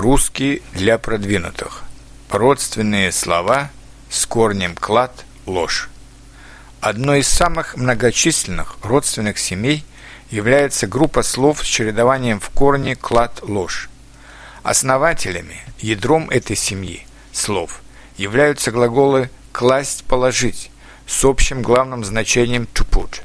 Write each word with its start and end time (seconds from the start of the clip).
Русский 0.00 0.62
для 0.74 0.96
продвинутых. 0.96 1.82
Родственные 2.30 3.10
слова 3.10 3.68
с 4.08 4.26
корнем 4.26 4.76
клад– 4.76 5.24
ложь. 5.46 5.90
Одной 6.80 7.22
из 7.22 7.26
самых 7.26 7.76
многочисленных 7.76 8.76
родственных 8.84 9.38
семей 9.38 9.84
является 10.30 10.86
группа 10.86 11.24
слов 11.24 11.62
с 11.62 11.64
чередованием 11.64 12.38
в 12.38 12.48
корне 12.50 12.94
клад– 12.94 13.40
ложь. 13.42 13.90
Основателями, 14.62 15.60
ядром 15.80 16.30
этой 16.30 16.54
семьи 16.54 17.04
слов 17.32 17.80
являются 18.16 18.70
глаголы 18.70 19.30
«класть», 19.50 20.04
«положить» 20.04 20.70
с 21.08 21.24
общим 21.24 21.60
главным 21.60 22.04
значением 22.04 22.68
«to 22.72 22.88
put». 22.88 23.22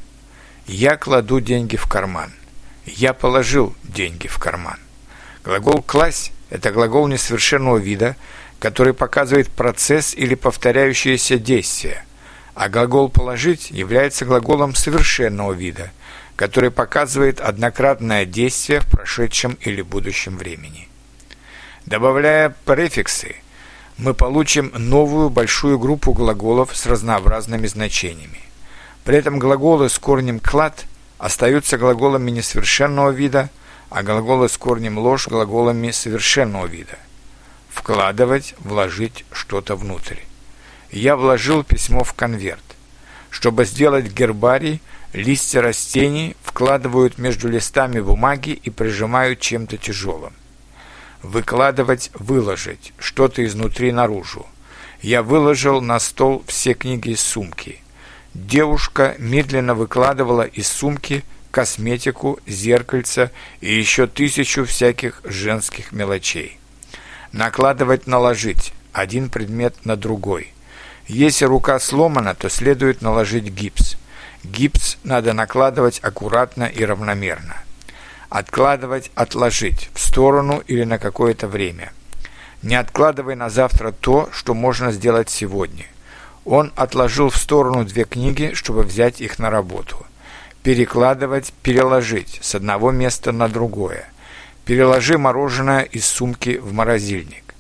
«Я 0.65 0.97
кладу 0.97 1.39
деньги 1.39 1.75
в 1.75 1.85
карман». 1.85 2.33
«Я 2.87 3.13
положил 3.13 3.75
деньги 3.83 4.25
в 4.25 4.39
карман». 4.39 4.79
Глагол 5.43 5.83
«класть»– 5.83 6.31
это 6.54 6.70
глагол 6.71 7.07
несовершенного 7.07 7.77
вида, 7.77 8.16
который 8.59 8.93
показывает 8.93 9.49
процесс 9.49 10.13
или 10.13 10.35
повторяющееся 10.35 11.39
действие, 11.39 12.05
а 12.53 12.70
глагол 12.70 13.09
«положить» 13.09 13.71
является 13.71 14.23
глаголом 14.23 14.76
совершенного 14.76 15.53
вида, 15.53 15.89
который 16.35 16.70
показывает 16.70 17.41
однократное 17.41 18.26
действие 18.26 18.81
в 18.81 18.85
прошедшем 18.85 19.57
или 19.62 19.81
будущем 19.81 20.38
времени. 20.38 20.88
Добавляя 21.88 22.55
префиксы, 22.65 23.38
мы 23.98 24.13
получим 24.13 24.71
новую 24.77 25.31
большую 25.31 25.79
группу 25.79 26.13
глаголов 26.13 26.77
с 26.77 26.85
разнообразными 26.85 27.65
значениями. 27.65 28.41
При 29.05 29.17
этом 29.17 29.40
глаголы 29.40 29.90
с 29.90 29.98
корнем 29.98 30.40
«клад» 30.40 30.85
остаются 31.17 31.79
глаголами 31.79 32.29
несовершенного 32.29 33.09
вида– 33.09 33.49
а 33.93 34.02
глаголы 34.02 34.49
с 34.49 34.57
корнем 34.57 34.97
ложь 34.97 35.27
глаголами 35.27 35.91
совершенного 35.91 36.65
вида. 36.65 36.97
Вкладывать, 37.70 38.55
вложить 38.57 39.23
что-то 39.31 39.75
внутрь. 39.75 40.18
Я 40.91 41.15
вложил 41.15 41.63
письмо 41.63 42.03
в 42.03 42.15
конверт. 42.15 42.63
Чтобы 43.29 43.65
сделать 43.65 44.12
гербарий, 44.12 44.81
листья 45.13 45.62
растений 45.62 46.35
вкладывают 46.41 47.20
между 47.20 47.48
листами 47.48 47.99
бумаги 47.99 48.59
и 48.63 48.71
прижимают 48.71 49.40
чем-то 49.40 49.77
тяжелым. 49.77 50.34
Выкладывать, 51.21 52.09
выложить, 52.15 52.93
что-то 52.98 53.46
изнутри 53.46 53.91
наружу. 53.91 54.48
Я 55.03 55.21
выложил 55.21 55.81
на 55.81 55.99
стол 55.99 56.43
все 56.48 56.73
книги 56.73 57.09
из 57.09 57.21
сумки. 57.21 57.79
Девушка 58.34 59.15
медленно 59.20 59.75
выкладывала 59.75 60.41
из 60.41 60.68
сумки 60.68 61.23
косметику, 61.54 62.40
зеркальца 62.48 63.32
и 63.62 63.71
еще 63.71 64.07
тысячу 64.07 64.66
всяких 64.66 65.22
женских 65.23 65.91
мелочей. 65.91 66.57
Накладывать, 67.31 68.07
наложить 68.07 68.73
один 68.91 69.29
предмет 69.29 69.85
на 69.85 69.96
другой. 69.96 70.51
Если 71.06 71.46
рука 71.46 71.79
сломана, 71.79 72.34
то 72.34 72.50
следует 72.50 73.03
наложить 73.03 73.44
гипс. 73.44 73.97
Гипс 74.44 74.97
надо 75.03 75.34
накладывать 75.34 76.00
аккуратно 76.01 76.63
и 76.63 76.84
равномерно. 76.84 77.57
Откладывать, 78.29 79.12
отложить 79.13 79.91
в 79.94 80.00
сторону 80.00 80.63
или 80.66 80.84
на 80.85 80.97
какое-то 80.97 81.47
время. 81.47 81.94
Не 82.63 82.75
откладывай 82.75 83.35
на 83.35 83.51
завтра 83.51 83.91
то, 83.91 84.28
что 84.34 84.56
можно 84.56 84.91
сделать 84.91 85.29
сегодня. 85.29 85.85
Он 86.46 86.74
отложил 86.75 87.29
в 87.29 87.38
сторону 87.38 87.85
две 87.85 88.06
книги, 88.06 88.53
чтобы 88.56 88.81
взять 88.81 89.22
их 89.22 89.38
на 89.38 89.51
работу 89.51 90.03
перекладывать, 90.63 91.53
переложить 91.61 92.39
с 92.41 92.56
одного 92.56 92.91
места 92.91 93.31
на 93.31 93.50
другое. 93.50 94.09
Переложи 94.66 95.17
мороженое 95.17 95.81
из 95.81 96.06
сумки 96.06 96.57
в 96.57 96.72
морозильник. 96.72 97.53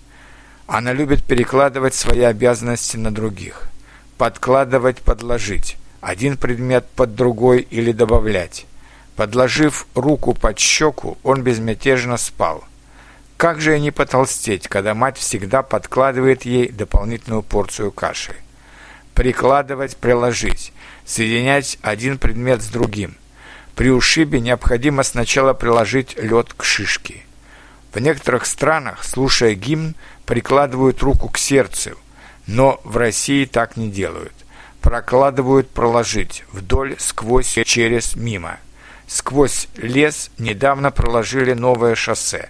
Она 0.67 0.93
любит 0.93 1.23
перекладывать 1.23 1.93
свои 1.93 2.21
обязанности 2.21 2.95
на 2.95 3.13
других. 3.13 3.67
Подкладывать, 4.17 5.01
подложить. 5.01 5.77
Один 5.99 6.37
предмет 6.37 6.87
под 6.95 7.15
другой 7.15 7.59
или 7.69 7.91
добавлять. 7.91 8.65
Подложив 9.17 9.85
руку 9.95 10.33
под 10.33 10.57
щеку, 10.57 11.17
он 11.23 11.43
безмятежно 11.43 12.17
спал. 12.17 12.63
Как 13.35 13.59
же 13.59 13.77
не 13.79 13.91
потолстеть, 13.91 14.69
когда 14.69 14.93
мать 14.93 15.17
всегда 15.17 15.61
подкладывает 15.61 16.43
ей 16.43 16.69
дополнительную 16.69 17.41
порцию 17.41 17.91
каши? 17.91 18.33
Прикладывать, 19.13 19.97
приложить 19.97 20.73
соединять 21.05 21.77
один 21.81 22.17
предмет 22.17 22.61
с 22.61 22.67
другим. 22.67 23.15
При 23.75 23.89
ушибе 23.89 24.39
необходимо 24.39 25.03
сначала 25.03 25.53
приложить 25.53 26.15
лед 26.17 26.53
к 26.55 26.63
шишке. 26.63 27.23
В 27.93 27.99
некоторых 27.99 28.45
странах, 28.45 29.03
слушая 29.03 29.53
гимн, 29.53 29.95
прикладывают 30.25 31.01
руку 31.01 31.29
к 31.29 31.37
сердцу, 31.37 31.91
но 32.47 32.79
в 32.83 32.97
России 32.97 33.45
так 33.45 33.77
не 33.77 33.89
делают. 33.89 34.33
Прокладывают 34.81 35.69
проложить 35.69 36.43
вдоль, 36.51 36.95
сквозь, 36.99 37.59
через, 37.65 38.15
мимо. 38.15 38.57
Сквозь 39.07 39.67
лес 39.75 40.31
недавно 40.37 40.91
проложили 40.91 41.53
новое 41.53 41.95
шоссе. 41.95 42.49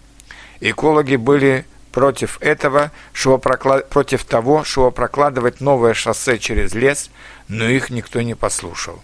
Экологи 0.60 1.18
были 1.18 1.66
против 1.94 2.42
этого, 2.42 2.92
чтобы 3.14 3.38
проклад... 3.38 3.88
против 3.88 4.26
того, 4.26 4.66
чтобы 4.66 4.92
прокладывать 4.92 5.62
новое 5.62 5.94
шоссе 5.94 6.40
через 6.40 6.74
лес, 6.74 7.10
но 7.48 7.66
их 7.66 7.90
никто 7.92 8.22
не 8.22 8.36
послушал. 8.36 9.02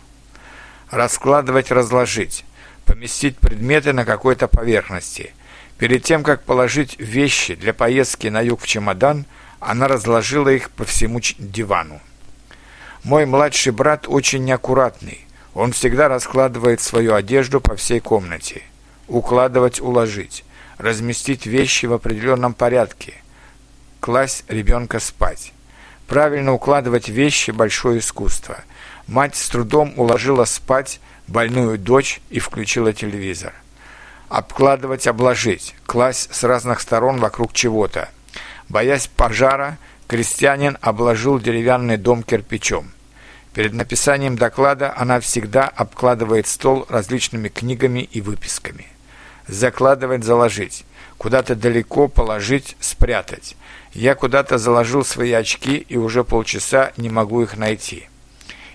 Раскладывать, 0.90 1.72
разложить, 1.72 2.44
поместить 2.86 3.38
предметы 3.38 3.94
на 3.94 4.06
какой-то 4.06 4.48
поверхности. 4.48 5.34
Перед 5.78 6.04
тем, 6.04 6.24
как 6.24 6.44
положить 6.44 7.00
вещи 7.00 7.56
для 7.56 7.74
поездки 7.74 8.28
на 8.28 8.42
юг 8.42 8.60
в 8.60 8.68
чемодан, 8.68 9.26
она 9.60 9.88
разложила 9.88 10.50
их 10.50 10.72
по 10.72 10.84
всему 10.84 11.22
дивану. 11.38 12.02
Мой 13.04 13.26
младший 13.26 13.72
брат 13.72 14.06
очень 14.08 14.44
неаккуратный. 14.44 15.26
Он 15.54 15.74
всегда 15.74 16.10
раскладывает 16.10 16.82
свою 16.82 17.14
одежду 17.14 17.62
по 17.62 17.76
всей 17.76 18.00
комнате. 18.00 18.64
Укладывать, 19.08 19.80
уложить 19.80 20.44
разместить 20.80 21.46
вещи 21.46 21.86
в 21.86 21.94
определенном 21.94 22.54
порядке, 22.54 23.14
класть 24.00 24.46
ребенка 24.48 25.00
спать. 25.00 25.54
Правильно 26.08 26.54
укладывать 26.54 27.10
вещи– 27.10 27.52
большое 27.52 28.00
искусство. 28.00 28.58
Мать 29.06 29.36
с 29.36 29.48
трудом 29.50 29.94
уложила 29.98 30.46
спать 30.46 31.00
больную 31.28 31.78
дочь 31.78 32.22
и 32.32 32.40
включила 32.40 32.94
телевизор. 32.94 33.54
Обкладывать, 34.30 35.06
обложить, 35.06 35.76
класть 35.86 36.34
с 36.34 36.44
разных 36.44 36.80
сторон 36.80 37.20
вокруг 37.20 37.54
чего-то. 37.54 38.10
Боясь 38.70 39.08
пожара, 39.08 39.78
крестьянин 40.08 40.78
обложил 40.82 41.40
деревянный 41.40 41.98
дом 41.98 42.24
кирпичом. 42.24 42.92
Перед 43.54 43.74
написанием 43.74 44.38
доклада 44.38 44.94
она 44.96 45.20
всегда 45.20 45.68
обкладывает 45.68 46.48
стол 46.48 46.86
различными 46.90 47.50
книгами 47.50 48.00
и 48.00 48.22
выписками– 48.22 48.88
закладывать, 49.50 50.24
заложить. 50.24 50.86
Куда-то 51.18 51.56
далеко 51.56 52.08
положить, 52.08 52.78
спрятать. 52.80 53.56
Я 53.94 54.16
куда-то 54.16 54.58
заложил 54.58 55.04
свои 55.04 55.32
очки 55.32 55.76
и 55.76 55.98
уже 55.98 56.24
полчаса 56.24 56.94
не 56.98 57.10
могу 57.10 57.42
их 57.42 57.58
найти. 57.58 58.08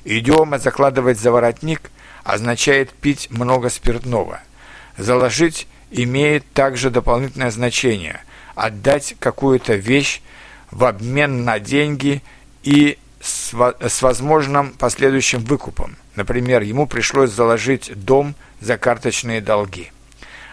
Идиома 0.05 0.59
«закладывать 0.59 1.19
за 1.19 1.33
воротник» 1.33 1.91
означает 2.25 2.91
пить 2.91 3.29
много 3.31 3.71
спиртного. 3.71 4.41
«Заложить» 4.99 5.67
имеет 5.91 6.45
также 6.53 6.91
дополнительное 6.91 7.51
значение– 7.51 8.21
отдать 8.55 9.17
какую-то 9.19 9.75
вещь 9.75 10.21
в 10.71 10.85
обмен 10.85 11.45
на 11.45 11.59
деньги 11.59 12.23
и 12.63 12.99
с, 13.21 13.53
возможным 14.03 14.73
последующим 14.73 15.41
выкупом. 15.41 15.97
Например, 16.15 16.63
ему 16.63 16.87
пришлось 16.87 17.31
заложить 17.31 17.91
дом 18.05 18.35
за 18.61 18.77
карточные 18.77 19.41
долги. 19.41 19.91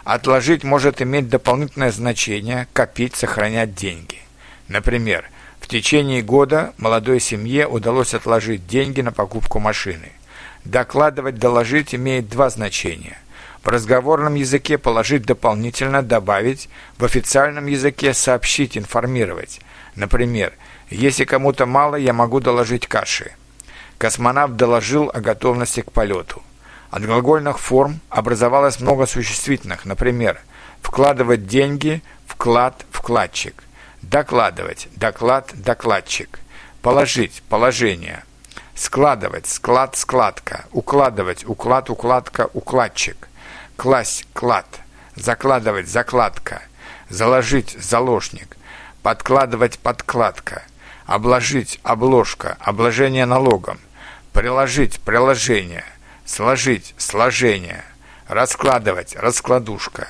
Отложить 0.03 0.63
может 0.63 1.01
иметь 1.01 1.29
дополнительное 1.29 1.91
значение– 1.91 2.67
копить, 2.73 3.16
сохранять 3.16 3.75
деньги. 3.75 4.20
Например, 4.67 5.29
в 5.59 5.67
течение 5.67 6.23
года 6.23 6.73
молодой 6.78 7.20
семье 7.20 7.67
удалось 7.67 8.14
отложить 8.14 8.66
деньги 8.66 9.02
на 9.02 9.11
покупку 9.11 9.59
машины. 9.59 10.11
Докладывать, 10.66 11.37
доложить 11.37 11.93
имеет 11.93 12.29
два 12.29 12.49
значения. 12.49 13.20
В 13.64 13.67
разговорном 13.67 14.34
языке 14.34 14.79
положить 14.79 15.23
дополнительно, 15.23 16.02
добавить, 16.02 16.67
в 16.97 17.05
официальном 17.05 17.67
языке 17.67 18.14
сообщить, 18.16 18.75
информировать. 18.75 19.61
Например, 19.96 20.53
если 20.90 21.25
кому-то 21.25 21.67
мало, 21.67 21.96
я 21.96 22.11
могу 22.11 22.40
доложить 22.40 22.87
каши. 22.87 23.34
Космонавт 23.99 24.55
доложил 24.55 25.11
о 25.14 25.22
готовности 25.22 25.81
к 25.81 25.91
полету. 25.91 26.41
От 26.91 27.05
глагольных 27.05 27.58
форм 27.58 28.02
образовалось 28.09 28.82
много 28.82 29.05
существительных, 29.05 29.85
например, 29.85 30.41
вкладывать 30.82 31.47
деньги, 31.47 32.03
вклад, 32.28 32.85
вкладчик, 32.91 33.64
докладывать, 34.02 34.90
доклад, 34.97 35.52
докладчик, 35.53 36.40
положить, 36.82 37.43
положение, 37.47 38.26
складывать, 38.76 39.47
склад, 39.47 39.96
складка, 39.96 40.66
укладывать, 40.73 41.46
уклад, 41.47 41.90
укладка, 41.90 42.49
укладчик, 42.53 43.29
класть, 43.78 44.28
клад, 44.34 44.67
закладывать, 45.16 45.87
закладка, 45.87 46.61
заложить 47.08 47.72
заложник, 47.79 48.58
подкладывать 49.02 49.79
подкладка, 49.79 50.64
обложить 51.05 51.79
обложка, 51.84 52.58
обложение 52.59 53.26
налогом, 53.26 53.79
приложить 54.34 54.99
приложение, 54.99 55.85
сложить 56.26 56.94
сложение, 56.97 57.84
раскладывать 58.28 59.16
раскладушка. 59.16 60.08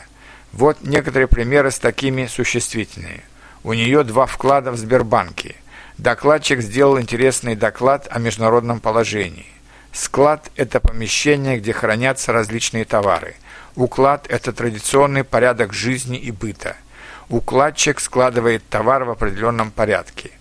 Вот 0.54 0.78
некоторые 0.82 1.28
примеры 1.28 1.72
с 1.72 1.80
такими 1.80 2.28
существительными. 2.28 3.24
У 3.64 3.74
нее 3.74 4.04
два 4.04 4.26
вклада 4.26 4.72
в 4.72 4.78
Сбербанке. 4.78 5.56
Докладчик 5.98 6.62
сделал 6.62 7.00
интересный 7.00 7.56
доклад 7.56 8.08
о 8.10 8.20
международном 8.20 8.80
положении. 8.80 9.46
Склад– 9.94 10.50
это 10.56 10.80
помещение, 10.80 11.60
где 11.60 11.74
хранятся 11.74 12.32
различные 12.32 12.86
товары. 12.86 13.36
Уклад– 13.76 14.26
это 14.30 14.52
традиционный 14.54 15.24
порядок 15.24 15.74
жизни 15.74 16.18
и 16.18 16.32
быта. 16.32 16.76
Укладчик 17.30 18.00
складывает 18.00 18.68
товар 18.68 19.04
в 19.04 19.12
определенном 19.12 19.72
порядке. 19.72 20.32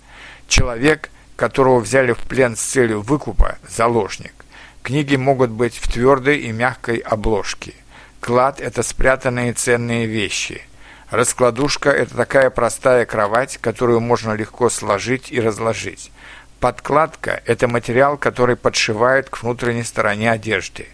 Человек, 0.49 1.11
которого 1.37 1.81
взяли 1.81 2.13
в 2.13 2.19
плен 2.19 2.57
с 2.57 2.61
целью 2.61 3.03
выкупа– 3.03 3.59
заложник. 3.69 4.33
Книги 4.83 5.17
могут 5.17 5.51
быть 5.51 5.77
в 5.77 5.91
твердой 5.93 6.39
и 6.39 6.53
мягкой 6.53 6.99
обложке. 6.99 7.75
Клад– 8.21 8.61
это 8.63 8.83
спрятанные 8.83 9.53
ценные 9.53 10.07
вещи– 10.07 10.63
Раскладушка– 11.11 11.91
это 11.91 12.15
такая 12.15 12.51
простая 12.51 13.05
кровать, 13.05 13.59
которую 13.61 13.99
можно 13.99 14.33
легко 14.33 14.71
сложить 14.71 15.33
и 15.33 15.41
разложить. 15.41 16.13
Подкладка– 16.61 17.43
это 17.47 17.67
материал, 17.67 18.17
который 18.17 18.55
подшивают 18.55 19.29
к 19.29 19.43
внутренней 19.43 19.83
стороне 19.83 20.31
одежды. 20.31 20.87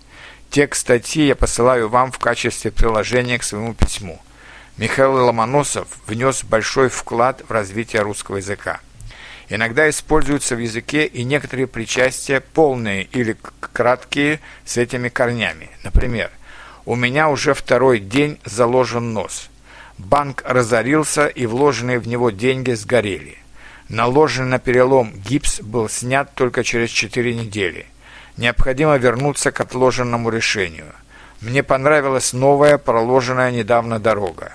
Текст 0.48 0.82
статьи 0.82 1.26
я 1.26 1.36
посылаю 1.36 1.90
вам 1.90 2.12
в 2.12 2.18
качестве 2.18 2.70
приложения 2.70 3.38
к 3.38 3.42
своему 3.42 3.74
письму. 3.74 4.18
Михаил 4.78 5.12
Ломоносов 5.26 5.88
внес 6.06 6.44
большой 6.44 6.88
вклад 6.88 7.42
в 7.46 7.52
развитие 7.52 8.00
русского 8.00 8.36
языка. 8.36 8.80
Иногда 9.48 9.88
используются 9.88 10.56
в 10.56 10.58
языке 10.58 11.06
и 11.06 11.22
некоторые 11.22 11.66
причастия 11.66 12.40
полные 12.40 13.04
или 13.04 13.36
краткие 13.60 14.40
с 14.64 14.76
этими 14.76 15.08
корнями. 15.08 15.70
Например, 15.84 16.30
«У 16.84 16.96
меня 16.96 17.28
уже 17.28 17.54
второй 17.54 18.00
день 18.00 18.38
заложен 18.44 19.12
нос». 19.12 19.48
Банк 19.98 20.42
разорился, 20.46 21.26
и 21.26 21.46
вложенные 21.46 21.98
в 21.98 22.08
него 22.08 22.30
деньги 22.30 22.72
сгорели. 22.72 23.38
Наложенный 23.88 24.48
на 24.48 24.58
перелом 24.58 25.12
гипс 25.12 25.60
был 25.60 25.88
снят 25.88 26.34
только 26.34 26.64
через 26.64 26.90
4 26.90 27.34
недели. 27.34 27.86
Необходимо 28.36 28.96
вернуться 28.96 29.52
к 29.52 29.60
отложенному 29.60 30.28
решению. 30.28 30.92
Мне 31.40 31.62
понравилась 31.62 32.32
новая, 32.32 32.78
проложенная 32.78 33.50
недавно 33.52 33.98
дорога. 33.98 34.52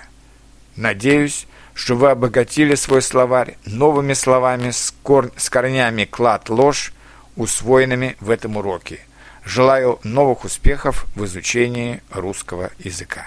Надеюсь, 0.76 1.46
что 1.74 1.96
вы 1.96 2.10
обогатили 2.10 2.74
свой 2.74 3.02
словарь 3.02 3.56
новыми 3.64 4.12
словами 4.12 4.70
с, 4.70 4.94
кор... 5.02 5.32
с 5.36 5.48
корнями 5.50 6.04
«клад», 6.04 6.48
«ложь», 6.48 6.92
усвоенными 7.36 8.16
в 8.20 8.30
этом 8.30 8.56
уроке. 8.56 9.00
Желаю 9.44 9.98
новых 10.04 10.44
успехов 10.44 11.06
в 11.14 11.24
изучении 11.24 12.02
русского 12.10 12.70
языка. 12.78 13.26